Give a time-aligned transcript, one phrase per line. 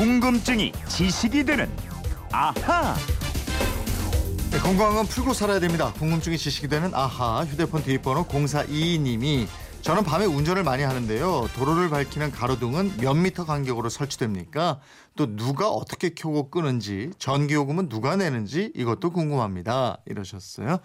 [0.00, 1.70] 궁금증이 지식이 되는
[2.32, 2.96] 아하.
[4.50, 5.92] 네, 건강한 건 풀고 살아야 됩니다.
[5.92, 9.46] 궁금증이 지식이 되는 아하 휴대폰 뒷번호 0422님이
[9.82, 11.48] 저는 밤에 운전을 많이 하는데요.
[11.54, 14.78] 도로를 밝히는 가로등은 몇 미터 간격으로 설치됩니까?
[15.16, 19.98] 또 누가 어떻게 켜고 끄는지 전기요금은 누가 내는지 이것도 궁금합니다.
[20.04, 20.78] 이러셨어요.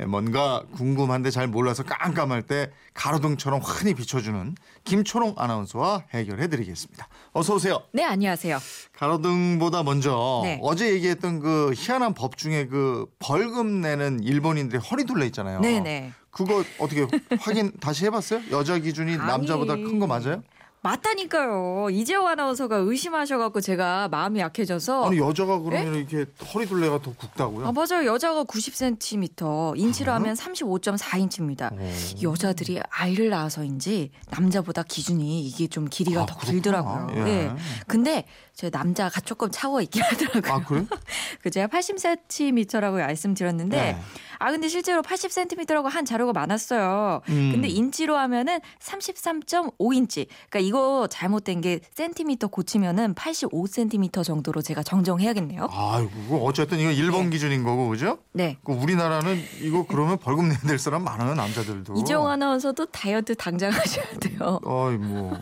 [0.00, 7.08] 예, 뭔가 궁금한데 잘 몰라서 깜깜할 때 가로등처럼 환히 비춰주는 김초롱 아나운서와 해결해 드리겠습니다.
[7.32, 7.82] 어서 오세요.
[7.92, 8.58] 네, 안녕하세요.
[8.92, 10.58] 가로등보다 먼저 네.
[10.62, 15.60] 어제 얘기했던 그 희한한 법 중에 그 벌금 내는 일본인들의 허리둘레 있잖아요.
[15.60, 16.12] 네네.
[16.32, 17.06] 그거 어떻게
[17.40, 18.40] 확인 다시 해봤어요?
[18.50, 19.16] 여자 기준이.
[19.18, 20.42] 남자보다 큰 거 맞아요?
[20.82, 21.88] 맞다니까요.
[21.90, 25.06] 이재호 아나운서가 의심하셔갖고 제가 마음이 약해져서.
[25.06, 27.68] 아니 여자가 그러면 이렇게 허리 둘레가 더 굵다고요?
[27.68, 28.04] 아, 맞아요.
[28.06, 30.16] 여자가 90cm, 인치로 아.
[30.16, 31.72] 하면 35.4인치입니다.
[31.72, 32.22] 오.
[32.22, 36.52] 여자들이 아이를 낳아서인지 남자보다 기준이 이게 좀 길이가 아, 더 그렇구나.
[36.52, 37.08] 길더라고요.
[37.16, 37.22] 예.
[37.22, 37.50] 네.
[37.86, 40.52] 근데 제 남자가 조금 차워 있긴 하더라고요.
[40.52, 40.84] 아 그래?
[41.42, 43.98] 그 제가 80cm라고 말씀드렸는데 네.
[44.38, 47.22] 아 근데 실제로 80cm라고 한 자료가 많았어요.
[47.28, 47.50] 음.
[47.52, 50.26] 근데 인치로 하면은 33.5인치.
[50.50, 55.68] 그러니까 이거 잘못된 게 센티미터 고치면은 85cm 정도로 제가 정정해야겠네요.
[55.70, 58.18] 아이고 어쨌든 이거 일본 기준인 거고 그죠?
[58.32, 58.58] 네.
[58.64, 61.94] 그 우리나라는 이거 그러면 벌금 내야 될 사람 많아요 남자들도.
[61.98, 64.58] 이재용 아나운서도 다이어트 당장 하셔야 돼요.
[64.64, 65.38] 어이 뭐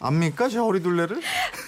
[0.00, 1.20] 압니까 제 허리둘레를?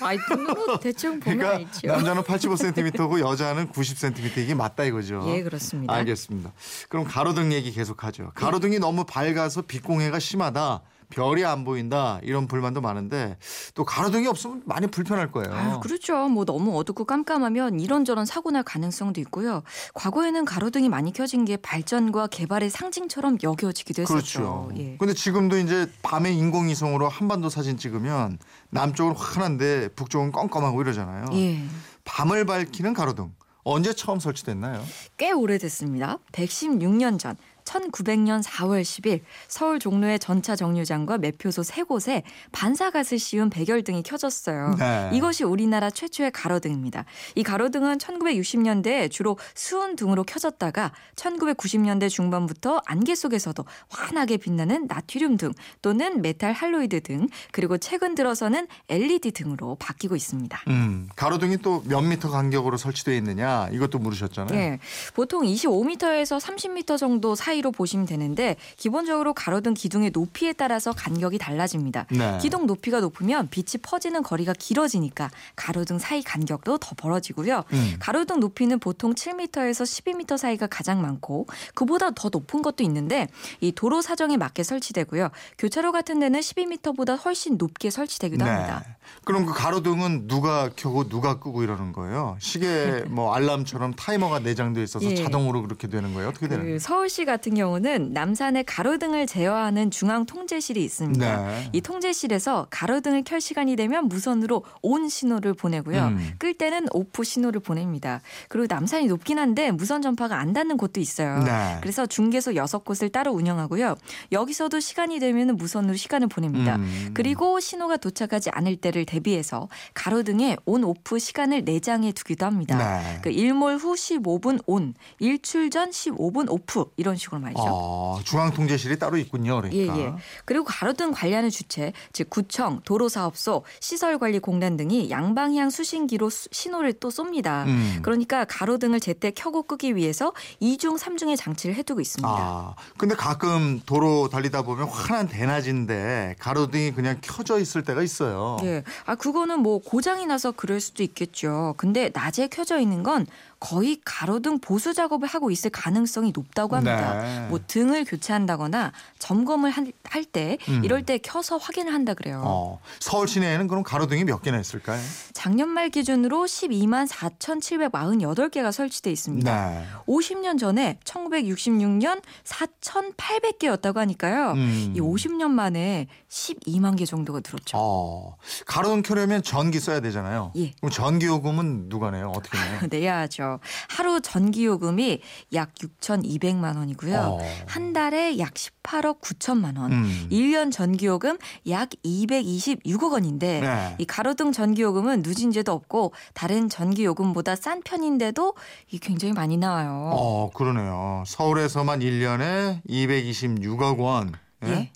[0.03, 0.19] 아이,
[0.67, 1.87] 뭐 대충 보면 그러니까 알죠.
[1.89, 5.25] 남자는 85cm고 여자는 90cm 이게 맞다 이거죠.
[5.29, 5.93] 예, 그렇습니다.
[5.95, 6.53] 알겠습니다.
[6.89, 8.33] 그럼 가로등 얘기 계속하죠.
[8.35, 10.83] 가로등이 너무 밝아서 빛공해가 심하다.
[11.09, 12.21] 별이 안 보인다.
[12.23, 13.37] 이런 불만도 많은데
[13.75, 15.53] 또 가로등이 없으면 많이 불편할 거예요.
[15.53, 16.29] 아유, 그렇죠.
[16.29, 19.63] 뭐 너무 어둡고 깜깜하면 이런저런 사고 날 가능성도 있고요.
[19.95, 24.17] 과거에는 가로등이 많이 켜진 게 발전과 개발의 상징처럼 여겨지기도 했었죠.
[24.17, 24.71] 그렇죠.
[24.77, 24.97] 예.
[24.99, 28.39] 근데 지금도 이제 밤에 인공위성으로 한반도 사진 찍으면
[28.71, 31.27] 남쪽은 환한데 북쪽은 껌껌하고 이러잖아요.
[31.35, 31.63] 예.
[32.05, 33.33] 밤을 밝히는 가로등
[33.65, 34.81] 언제 처음 설치됐나요?
[35.17, 36.19] 꽤 오래됐습니다.
[36.31, 42.23] 116년 전 1900년 4월 10일 서울 종로의 전차 정류장과 매표소 세 곳에
[42.53, 44.77] 반사갓을 씌운 백열등이 켜졌어요.
[44.79, 45.11] 네.
[45.13, 47.05] 이것이 우리나라 최초의 가로등입니다.
[47.35, 55.53] 이 가로등은 1960년대에 주로 수은 등으로 켜졌다가 1990년대 중반부터 안개 속에서도 환하게 빛나는 나트륨 등
[55.83, 60.63] 또는 metal halide 등 그리고 최근 들어서는 LED 등으로 바뀌고 있습니다.
[60.69, 64.59] 음, 가로등이 또 몇 미터 간격으로 설치되어 있느냐 이것도 물으셨잖아요.
[64.59, 64.79] 예.
[65.15, 72.07] 보통 25m에서 30m 정도 사이 로 보시면 되는데 기본적으로 가로등 기둥의 높이에 따라서 간격이 달라집니다.
[72.11, 72.39] 네.
[72.41, 77.65] 기둥 높이가 높으면 빛이 퍼지는 거리가 길어지니까 가로등 사이 간격도 더 벌어지고요.
[77.73, 77.97] 음.
[77.99, 83.29] 가로등 높이는 보통 7m에서 12m 사이가 가장 많고 그보다 더 높은 것도 있는데
[83.61, 85.31] 이 도로 사정에 맞게 설치되고요.
[85.59, 88.83] 교차로 같은 데는 12m보다 훨씬 높게 설치되기도 합니다.
[88.87, 88.97] 네.
[89.25, 92.37] 그럼 그 가로등은 누가 켜고 누가 끄고 이러는 거예요?
[92.41, 95.15] 시계 뭐 알람처럼 타이머가 내장돼 있어서 예.
[95.15, 96.29] 자동으로 그렇게 되는 거예요?
[96.29, 96.77] 어떻게 되는 거예요?
[96.77, 101.47] 그 서울시 같은 경우는 남산에 가로등을 제어하는 중앙 통제실이 있습니다.
[101.47, 101.71] 네.
[101.73, 106.07] 이 통제실에서 가로등을 켤 시간이 되면 무선으로 온 신호를 보내고요.
[106.09, 106.31] 음.
[106.39, 108.21] 끌 때는 오프 신호를 보냅니다.
[108.49, 111.43] 그리고 남산이 높긴 한데 무선 전파가 안 닿는 곳도 있어요.
[111.45, 111.79] 네.
[111.81, 113.97] 그래서 중계소 6곳을 따로 운영하고요.
[114.33, 116.77] 여기서도 시간이 되면 무선으로 시간을 보냅니다.
[116.77, 117.11] 음.
[117.15, 122.77] 그리고 신호가 도착하지 않을 때를 대비해서 가로등에 온 오프 시간을 내장해 두기도 합니다.
[122.77, 123.21] 네.
[123.23, 127.63] 그 일몰 후 15분 온, 일출 전 15분 오프 이런 식으로 말이죠.
[127.65, 129.63] 어, 중앙 통제실이 따로 있군요.
[129.73, 129.99] 예, 그러니까.
[129.99, 130.13] 예.
[130.45, 137.65] 그리고 가로등 관리하는 주체, 즉 구청, 도로사업소, 시설관리공단 등이 양방향 수신기로 수- 신호를 또 쏩니다.
[137.67, 137.99] 음.
[138.03, 142.29] 그러니까 가로등을 제때 켜고 끄기 위해서 이중삼중의 장치를 해두고 있습니다.
[142.29, 148.59] 아, 근데 가끔 도로 달리다 보면 환한 대낮인데 가로등이 그냥 켜져 있을 때가 있어요.
[148.65, 148.83] 예.
[149.05, 151.75] 아, 그거는 뭐 고장이 나서 그럴 수도 있겠죠.
[151.77, 153.27] 근데 낮에 켜져 있는 건
[153.59, 157.23] 거의 가로등 보수 작업을 하고 있을 가능성이 높다고 합니다.
[157.23, 157.26] 네.
[157.49, 159.73] 뭐 등을 교체한다거나 점검을
[160.05, 160.85] 할때 음.
[160.85, 162.43] 이럴 때 켜서 확인을 한다 그래요.
[162.45, 165.01] 어, 서울 시내에는 그럼 가로등이 몇 개나 있을까요?
[165.33, 169.71] 작년 말 기준으로 12만 4,748개가 설치돼 있습니다.
[169.71, 169.87] 네.
[170.07, 174.53] 50년 전에 1966년 4,800개였다고 하니까요.
[174.53, 174.93] 음.
[174.97, 177.77] 이 50년 만에 12만 개 정도가 늘었죠.
[177.79, 178.37] 어,
[178.67, 180.53] 가로등 켜려면 전기 써야 되잖아요.
[180.57, 180.73] 예.
[180.79, 182.33] 그럼 전기 요금은 누가 내요?
[182.35, 182.81] 어떻게 내요?
[182.91, 183.61] 내야 하죠.
[183.89, 185.21] 하루 전기 요금이
[185.55, 187.06] 약 6,200만 원이고요.
[187.15, 187.39] 어.
[187.67, 189.93] 한 달에 약 18억 9천만 원.
[189.93, 190.29] 음.
[190.31, 191.39] 1년 전기요금
[191.69, 193.95] 약 226억 원인데 네.
[193.99, 198.55] 이 가로등 전기요금은 누진제도 없고 다른 전기요금보다 싼 편인데도
[198.91, 200.11] 이 굉장히 많이 나와요.
[200.13, 201.25] 어, 그러네요.
[201.27, 204.33] 서울에서만 1년에 226억 원.
[204.65, 204.71] 예?
[204.71, 204.91] 예.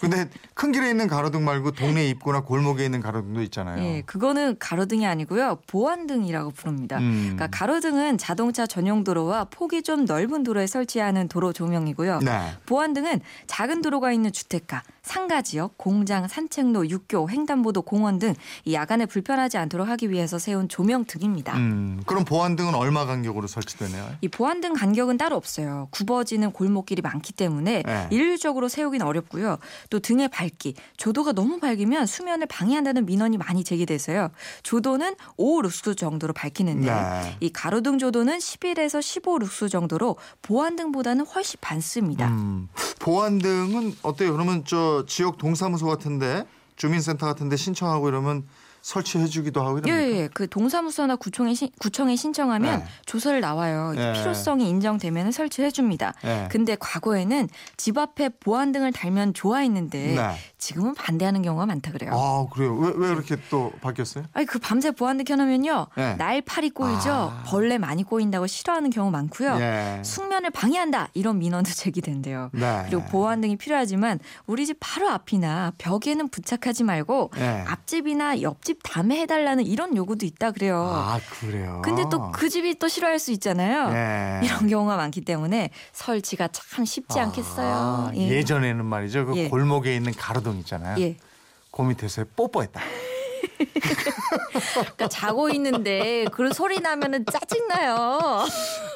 [0.00, 0.28] 근데
[0.60, 3.82] 큰 길에 있는 가로등 말고 동네 입구나 골목에 있는 가로등도 있잖아요.
[3.82, 5.56] 예, 그거는 가로등이 아니고요.
[5.66, 6.98] 보안등이라고 부릅니다.
[6.98, 7.32] 음.
[7.34, 12.18] 그러니까 가로등은 자동차 전용 도로와 폭이 좀 넓은 도로에 설치하는 도로 조명이고요.
[12.18, 12.52] 네.
[12.66, 18.34] 보안등은 작은 도로가 있는 주택가, 상가 지역, 공장, 산책로, 육교, 횡단보도, 공원 등이
[18.70, 21.56] 야간에 불편하지 않도록 하기 위해서 세운 조명 등입니다.
[21.56, 24.10] 음, 그럼 보안등은 얼마 간격으로 설치되나요?
[24.20, 25.88] 이 보안등 간격은 따로 없어요.
[25.90, 28.08] 굽어지는 골목길이 많기 때문에 네.
[28.10, 29.56] 일률적으로 세우긴 어렵고요.
[29.88, 34.30] 또 등의 밝기, 조도가 너무 밝으면 수면을 방해한다는 민원이 많이 제기돼서요.
[34.62, 37.36] 조도는 5 룩스 정도로 밝히는데 네.
[37.40, 42.28] 이 가로등 조도는 11에서 15 룩스 정도로 보안등보다는 훨씬 많습니다.
[42.28, 42.68] 음,
[42.98, 44.32] 보안등은 어때요?
[44.32, 46.44] 그러면 저 지역 동사무소 같은데
[46.76, 48.46] 주민센터 같은데 신청하고 이러면
[48.82, 50.18] 설치해주기도 하고 예, 이러니까.
[50.20, 52.86] 예, 그 동사무소나 구청에, 신- 구청에 신청하면 네.
[53.06, 53.92] 조서를 나와요.
[53.94, 54.12] 네.
[54.14, 56.14] 필요성이 인정되면 설치해 줍니다.
[56.22, 56.48] 네.
[56.50, 60.36] 근데 과거에는 집 앞에 보안 등을 달면 좋아했는데 네.
[60.58, 62.10] 지금은 반대하는 경우가 많다 그래요.
[62.14, 62.76] 아 그래요?
[62.76, 64.24] 왜 왜 이렇게 또 바뀌었어요?
[64.32, 66.14] 아니 그 밤새 보안등 켜놓으면요 네.
[66.16, 67.42] 날파리 꼬이죠 아.
[67.46, 70.02] 벌레 많이 꼬인다고 싫어하는 경우 많고요 예.
[70.04, 72.82] 숙면을 방해한다 이런 민원도 제기된대요 네.
[72.86, 77.64] 그리고 보안등이 필요하지만 우리 집 바로 앞이나 벽에는 부착하지 말고 네.
[77.66, 81.82] 앞집이나 옆집 담에 해달라는 이런 요구도 있다 그래요 아 그래요.
[81.84, 84.40] 근데 또 그 집이 또 싫어할 수 있잖아요 예.
[84.46, 88.28] 이런 경우가 많기 때문에 설치가 참 쉽지 않겠어요 아, 예.
[88.28, 89.26] 예전에는 말이죠.
[89.26, 89.48] 그 예.
[89.48, 90.98] 골목에 있는 가로등 있잖아요.
[91.00, 91.16] 예.
[91.70, 92.80] 그 밑에서 뽀뽀했다.
[94.72, 98.46] 그러니까 자고 있는데 그 소리 나면은 짜증나요.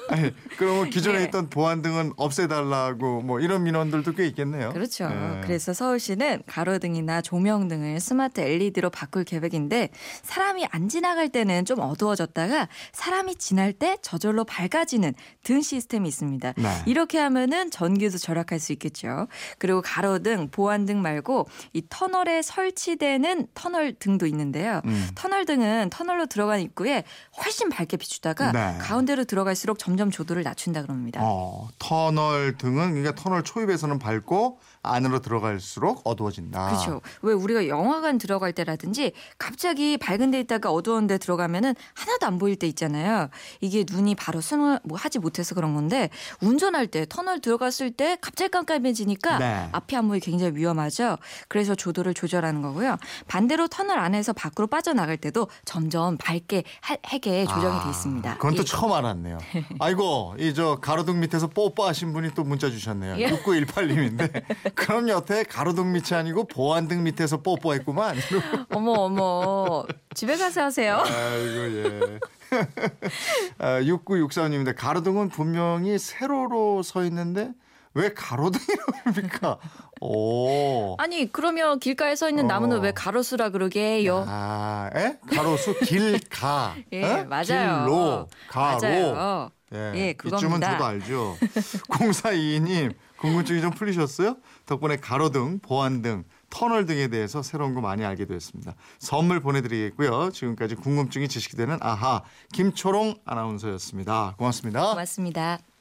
[0.08, 1.25] 아니, 그러면 기존에 네.
[1.25, 4.72] 있던 보안등은 없애달라고 뭐 이런 민원들도 꽤 있겠네요.
[4.72, 5.05] 그렇죠.
[5.05, 5.40] 예.
[5.43, 9.88] 그래서 서울시는 가로등이나 조명 등을 스마트 LED로 바꿀 계획인데
[10.22, 16.55] 사람이 안 지나갈 때는 좀 어두워졌다가 사람이 지날 때 저절로 밝아지는 등 시스템이 있습니다.
[16.56, 16.82] 네.
[16.87, 19.28] 이렇게 하면은 전기도 절약할 수 있겠죠.
[19.58, 24.81] 그리고 가로등, 보안등 말고 이 터널에 설치되는 터널 등도 있는데 요.
[24.85, 25.09] 음.
[25.15, 27.05] 터널 등은 터널로 들어간 입구에
[27.43, 28.79] 훨씬 밝게 비추다가 네.
[28.81, 31.21] 가운데로 들어갈수록 점점 조도를 낮춘다 그럽니다.
[31.23, 36.67] 어, 터널 등은 그러니까 터널 초입에서는 밝고 안으로 들어갈수록 어두워진다.
[36.67, 37.01] 그렇죠.
[37.23, 42.57] 왜 우리가 영화관 들어갈 때라든지 갑자기 밝은 데 있다가 어두운 데 들어가면은 하나도 안 보일
[42.57, 43.29] 때 있잖아요.
[43.61, 46.11] 이게 눈이 바로 순을 뭐 하지 못해서 그런 건데
[46.41, 49.69] 운전할 때 터널 들어갔을 때 갑자기 깜깜해지니까 네.
[49.73, 51.19] 앞이 안 보이기 굉장히 위험하죠.
[51.49, 52.99] 그래서 조도를 조절하는 거고요.
[53.27, 58.31] 반대로 터널 안에서 밖으로 빠져나갈 때도 점점 밝게 하- 하게 조정이 돼 있습니다.
[58.31, 58.64] 아, 그건 또 예.
[58.64, 59.38] 처음 알았네요.
[59.81, 63.17] 아이고, 이 저 가로등 밑에서 뽀뽀하신 분이 또 문자 주셨네요.
[63.19, 63.26] 예.
[63.29, 64.44] 6918님인데.
[64.76, 68.17] 그럼 여태 가로등 밑이 아니고 보안등 밑에서 뽀뽀했구만.
[68.70, 70.99] 어머 어머 집에 가서 하세요.
[70.99, 71.08] 아이고,
[71.76, 72.19] 예.
[73.58, 77.50] 아, 6964님인데 가로등은 분명히 세로로 서 있는데
[77.94, 79.58] 왜 가로등이라고 합니까?
[80.00, 80.96] 오.
[80.99, 82.81] 아니 그러면 길가에 서 있는 나무는 어.
[82.81, 84.25] 왜 가로수라 그러게요?
[84.26, 85.19] 아, 에?
[85.35, 86.75] 가로수 길가.
[86.93, 87.25] 예, 어?
[87.25, 87.85] 맞아요.
[87.87, 88.81] 길로 가로.
[88.81, 89.50] 맞아요.
[89.73, 90.73] 예, 예, 이쯤은 그겁니다.
[90.73, 91.37] 저도 알죠.
[91.88, 94.37] 0422님 궁금증이 좀 풀리셨어요?
[94.67, 98.75] 덕분에 가로등, 보안등, 터널 등에 대해서 새로운 거 많이 알게 됐습니다.
[98.99, 100.31] 선물 보내드리겠고요.
[100.31, 104.35] 지금까지 궁금증이 지식이 되는 아하 김초롱 아나운서였습니다.
[104.37, 104.90] 고맙습니다.
[104.90, 105.74] 고맙습니다.